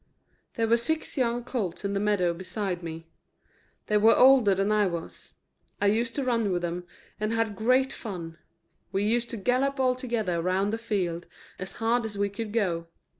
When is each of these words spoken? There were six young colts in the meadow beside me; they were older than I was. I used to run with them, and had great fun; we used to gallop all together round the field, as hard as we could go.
There 0.55 0.67
were 0.67 0.77
six 0.77 1.15
young 1.15 1.43
colts 1.43 1.85
in 1.85 1.93
the 1.93 1.99
meadow 1.99 2.33
beside 2.33 2.81
me; 2.81 3.05
they 3.85 3.97
were 3.97 4.17
older 4.17 4.55
than 4.55 4.71
I 4.71 4.87
was. 4.87 5.35
I 5.79 5.85
used 5.85 6.15
to 6.15 6.23
run 6.23 6.51
with 6.51 6.63
them, 6.63 6.85
and 7.19 7.31
had 7.31 7.55
great 7.55 7.93
fun; 7.93 8.39
we 8.91 9.03
used 9.03 9.29
to 9.29 9.37
gallop 9.37 9.79
all 9.79 9.93
together 9.93 10.41
round 10.41 10.73
the 10.73 10.79
field, 10.79 11.27
as 11.59 11.73
hard 11.75 12.03
as 12.07 12.17
we 12.17 12.29
could 12.29 12.51
go. 12.51 12.87